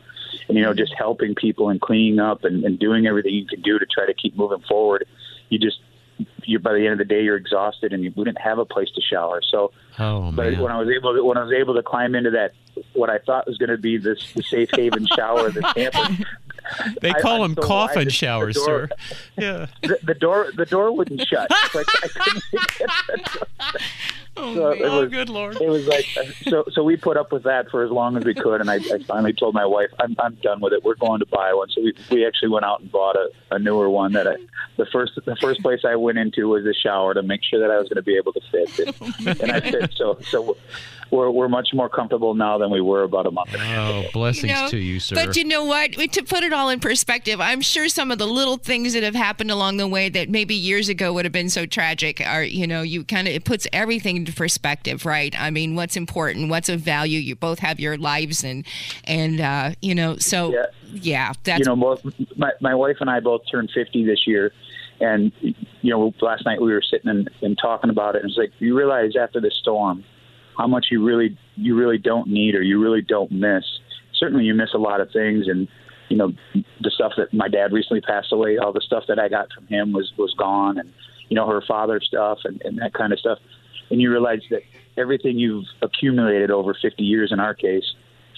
[0.48, 3.60] and you know, just helping people and cleaning up and, and doing everything you can
[3.62, 5.06] do to try to keep moving forward.
[5.50, 5.80] You just,
[6.44, 8.64] you by the end of the day, you're exhausted, and you, we didn't have a
[8.64, 9.72] place to shower, so.
[9.98, 12.30] Oh But man, when I was able to when I was able to climb into
[12.30, 12.52] that
[12.92, 16.24] what I thought was going to be this the safe haven shower the camper,
[17.00, 19.16] they call I'm them so glad coffin that the showers, door- sir.
[19.38, 19.66] Yeah.
[19.82, 21.48] the, the door the door wouldn't shut.
[21.50, 23.46] It's like I couldn't get the door.
[24.38, 25.58] Oh, so it Oh, was- good lord.
[25.62, 26.64] It was like uh, so.
[26.72, 28.98] So we put up with that for as long as we could, and I, I
[29.06, 30.84] finally told my wife, "I'm I'm done with it.
[30.84, 33.58] We're going to buy one." So we we actually went out and bought a, a
[33.58, 34.12] newer one.
[34.12, 34.34] That I,
[34.76, 37.70] the first the first place I went into was the shower to make sure that
[37.70, 39.85] I was going to be able to fit, and, oh, and I fit.
[39.96, 40.56] So so
[41.10, 43.62] we're we're much more comfortable now than we were about a month ago.
[43.64, 45.14] Oh, blessings know, to you, sir.
[45.14, 45.92] But you know what?
[45.92, 49.14] To put it all in perspective, I'm sure some of the little things that have
[49.14, 52.66] happened along the way that maybe years ago would have been so tragic are, you
[52.66, 55.34] know, you kind of, it puts everything into perspective, right?
[55.38, 57.20] I mean, what's important, what's of value.
[57.20, 58.66] You both have your lives and,
[59.04, 60.66] and, uh, you know, so Yeah.
[60.92, 62.04] yeah, that's, you know, both
[62.36, 64.52] my, my wife and I both turned 50 this year.
[65.00, 68.22] And, you know, last night we were sitting and, and talking about it.
[68.22, 70.04] And it's like, you realize after the storm
[70.56, 73.64] how much you really, you really don't need or you really don't miss.
[74.14, 75.48] Certainly you miss a lot of things.
[75.48, 75.68] And,
[76.08, 79.28] you know, the stuff that my dad recently passed away, all the stuff that I
[79.28, 80.78] got from him was, was gone.
[80.78, 80.92] And,
[81.28, 83.38] you know, her father stuff and, and that kind of stuff.
[83.90, 84.62] And you realize that
[84.96, 87.84] everything you've accumulated over 50 years in our case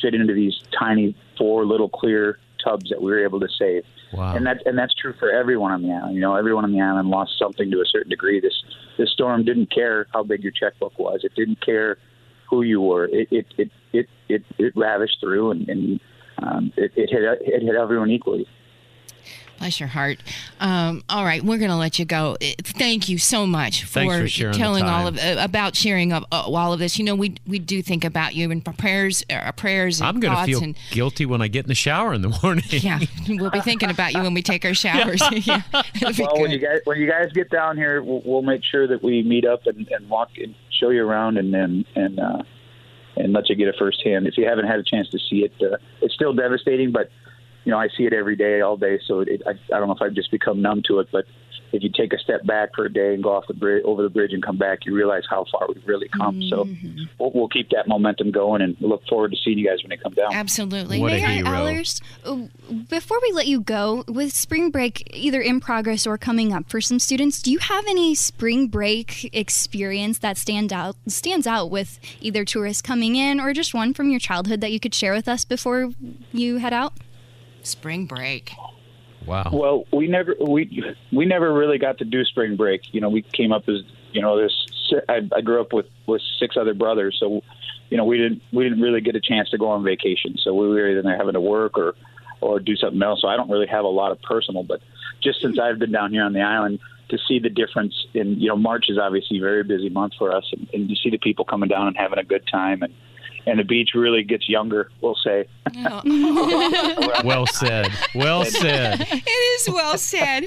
[0.01, 3.85] fit into these tiny four little clear tubs that we were able to save.
[4.12, 4.35] Wow.
[4.35, 6.14] And that and that's true for everyone on the island.
[6.14, 8.40] You know, everyone on the island lost something to a certain degree.
[8.40, 8.62] This
[8.97, 11.21] this storm didn't care how big your checkbook was.
[11.25, 11.99] It didn't care
[12.49, 13.07] who you were.
[13.07, 16.01] It it it it it, it ravished through and, and
[16.42, 18.47] um, it, it hit it hit everyone equally.
[19.59, 20.18] Bless your heart.
[20.61, 22.37] Um, all right, we're going to let you go.
[22.62, 26.42] Thank you so much for, for sharing telling all of uh, about sharing of uh,
[26.47, 26.99] all of this.
[26.99, 30.01] You know, we we do think about you and prayers, uh, prayers.
[30.01, 32.38] And I'm going to feel and guilty when I get in the shower in the
[32.42, 32.64] morning.
[32.71, 35.21] yeah, we'll be thinking about you when we take our showers.
[35.33, 35.62] yeah,
[35.97, 38.62] it'll be Well, when you guys when you guys get down here, we'll, we'll make
[38.64, 42.21] sure that we meet up and, and walk and show you around and and and,
[42.21, 42.42] uh,
[43.16, 44.29] and let you get a firsthand.
[44.29, 47.11] If you haven't had a chance to see it, uh, it's still devastating, but
[47.69, 48.99] you know I see it every day, all day.
[49.07, 51.27] So it, I, I don't know if I've just become numb to it, but
[51.71, 54.03] if you take a step back for a day and go off the bridge, over
[54.03, 56.41] the bridge and come back, you realize how far we've really come.
[56.49, 56.67] So
[57.19, 59.99] we'll, we'll keep that momentum going, and look forward to seeing you guys when they
[59.99, 60.33] come down.
[60.33, 60.99] Absolutely.
[60.99, 61.51] What a Mayor, hero.
[61.51, 62.37] Allers, uh,
[62.89, 66.81] before we let you go, with spring break either in progress or coming up for
[66.81, 72.01] some students, do you have any spring break experience that stand out stands out with
[72.23, 75.29] either tourists coming in or just one from your childhood that you could share with
[75.29, 75.91] us before
[76.33, 76.95] you head out?
[77.62, 78.53] Spring break.
[79.27, 79.51] Wow.
[79.53, 82.83] Well, we never we we never really got to do spring break.
[82.92, 84.53] You know, we came up as you know this.
[85.09, 87.42] I, I grew up with with six other brothers, so
[87.90, 90.37] you know we didn't we didn't really get a chance to go on vacation.
[90.38, 91.94] So we were either having to work or
[92.40, 93.21] or do something else.
[93.21, 94.81] So I don't really have a lot of personal, but
[95.23, 96.81] just since I've been down here on the island.
[97.11, 100.31] To see the difference in, you know, March is obviously a very busy month for
[100.31, 102.92] us, and, and you see the people coming down and having a good time, and
[103.49, 104.91] and the beach really gets younger.
[105.01, 105.47] We'll say.
[107.25, 107.89] Well said.
[108.15, 109.01] Well said.
[109.01, 110.47] It is well said.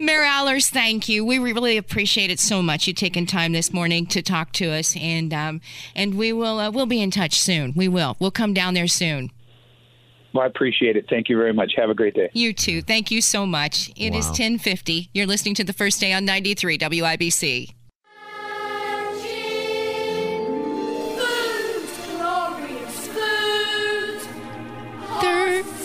[0.00, 1.24] Mayor Allers, thank you.
[1.24, 2.86] We really appreciate it so much.
[2.86, 5.60] You taking time this morning to talk to us, and um,
[5.94, 7.72] and we will uh, we'll be in touch soon.
[7.74, 8.16] We will.
[8.20, 9.30] We'll come down there soon.
[10.32, 11.06] Well, I appreciate it.
[11.08, 11.74] Thank you very much.
[11.76, 12.30] Have a great day.
[12.32, 12.82] You too.
[12.82, 13.90] Thank you so much.
[13.96, 14.30] It is Wow.
[14.32, 15.10] 1050.
[15.14, 17.72] You're listening to the first day on 93 WIBC.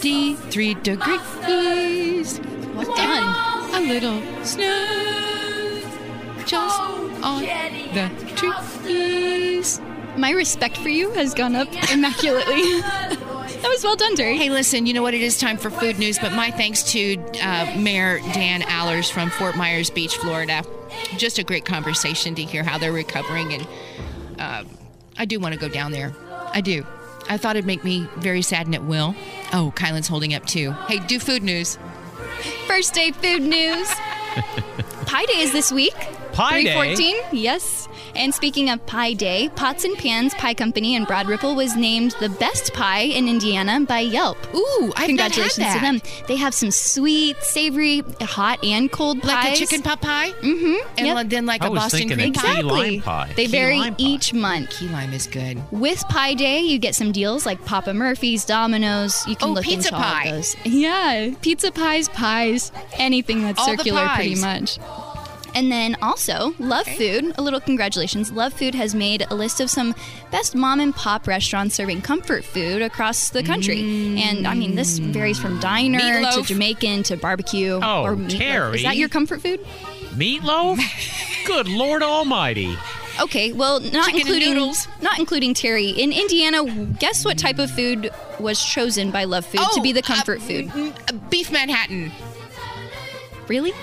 [0.01, 2.39] 33 degrees.
[2.73, 3.75] Well done.
[3.75, 5.81] A little snow
[6.45, 6.79] just
[7.21, 7.43] on
[7.93, 9.81] the trees.
[10.15, 12.81] My respect for you has gone up immaculately.
[13.59, 14.37] That was well done, Terri.
[14.37, 15.13] Hey, listen, you know what?
[15.13, 19.29] It is time for food news, but my thanks to uh, Mayor Dan Allers from
[19.29, 20.63] Fort Myers Beach, Florida.
[21.17, 23.67] Just a great conversation to hear how they're recovering, and
[24.39, 24.63] uh,
[25.17, 26.13] I do want to go down there.
[26.53, 26.85] I do.
[27.29, 29.15] I thought it'd make me very sad, and it will.
[29.53, 30.71] Oh, Kylan's holding up too.
[30.87, 31.77] Hey, do food news.
[32.67, 33.87] First day food news.
[35.05, 35.95] Pie Day is this week.
[36.33, 36.73] Pie Day?
[36.73, 37.87] 314, yes.
[38.15, 42.15] And speaking of Pie Day, Pots and Pans Pie Company in Broad Ripple was named
[42.19, 44.37] the best pie in Indiana by Yelp.
[44.53, 46.25] Ooh, I've Congratulations not had to them.
[46.27, 49.57] They have some sweet, savory, hot, and cold Like pies.
[49.57, 50.87] a chicken pot pie, Mm-hmm.
[50.97, 51.29] and Yep.
[51.29, 52.49] then like I a was Boston cream a key pie.
[52.59, 52.69] Exactly.
[52.91, 53.33] lime pie.
[53.35, 54.03] They Key vary lime pie.
[54.03, 54.69] each month.
[54.71, 55.61] Key lime is good.
[55.71, 59.25] With Pie Day, you get some deals like Papa Murphy's, Domino's.
[59.27, 60.55] You can Oh, look pizza into all of those.
[60.55, 60.69] Oh, pizza pie.
[60.69, 64.77] Yeah, pizza pies, pies, anything that's All the circular, pretty much.
[65.55, 68.31] And then also, Love Food, a little congratulations.
[68.31, 69.95] Love Food has made a list of some
[70.31, 74.19] best mom and pop restaurants serving comfort food across the country.
[74.19, 75.99] And I mean, this varies from diner
[76.31, 77.79] to Jamaican to barbecue.
[77.81, 78.39] Oh, or meatloaf.
[78.39, 78.75] Terri.
[78.75, 79.59] Is that your comfort food?
[80.15, 80.79] Meatloaf?
[81.45, 82.77] Good Lord Almighty.
[83.21, 84.87] Okay, well, not Chicken including noodles.
[85.01, 85.97] not including Terri.
[85.97, 86.63] In Indiana,
[86.99, 90.41] guess what type of food was chosen by Love Food to be the uh, comfort
[90.41, 90.67] food?
[90.67, 92.11] mm, uh, beef Manhattan.
[93.49, 93.73] Really?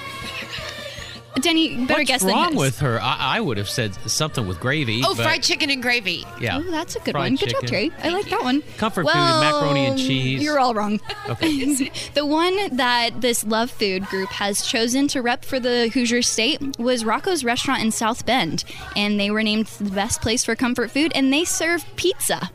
[1.41, 2.61] Denny, better What's guess wrong than this.
[2.61, 3.01] with her?
[3.01, 5.03] I, I would have said something with gravy.
[5.05, 6.25] Oh, but- fried chicken and gravy.
[6.41, 6.59] Yeah.
[6.59, 7.37] Oh, that's a good Fried one.
[7.37, 7.91] Good job, chicken.
[7.91, 8.05] Terri.
[8.05, 8.63] I like that one.
[8.79, 10.43] Comfort food, well, macaroni and cheese.
[10.43, 11.01] You're all wrong.
[11.29, 11.91] Okay.
[12.15, 16.79] the one that this Love Food group has chosen to rep for the Hoosier State
[16.79, 18.65] was Rocco's Restaurant in South Bend,
[18.97, 22.51] and they were named the best place for comfort food, and they serve pizza.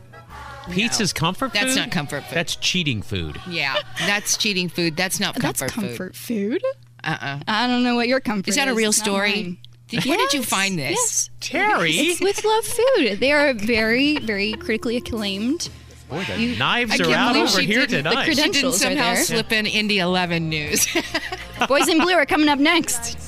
[0.69, 1.61] Pizza's comfort food?
[1.61, 2.35] That's not comfort food.
[2.35, 3.39] That's cheating food.
[3.49, 4.95] Yeah, that's cheating food.
[4.95, 5.87] That's not comfort, That's food.
[5.87, 6.63] comfort food.
[7.03, 7.39] Uh-uh.
[7.47, 9.31] I don't know what your comfort Is that a real story?
[9.33, 9.57] mine.
[9.87, 10.91] Did- where did you find this?
[10.91, 11.29] Yes.
[11.41, 11.91] Terri?
[11.93, 13.19] It's with Love Food.
[13.19, 15.69] They are very, very critically acclaimed.
[16.09, 18.25] Boy, the knives are out over she here didn't- the tonight.
[18.25, 19.23] She didn't Credentials are somehow there.
[19.23, 20.87] slip in Indy 11 news.
[21.67, 23.17] Boys in Blue are coming up next.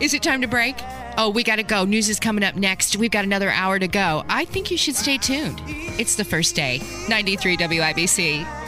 [0.00, 0.76] is it time to break?
[1.18, 1.84] Oh, we got to go.
[1.84, 2.96] News is coming up next.
[2.96, 4.24] We've got another hour to go.
[4.28, 5.60] I think you should stay tuned.
[5.66, 6.80] It's the first day.
[7.08, 8.61] 93 WIBC.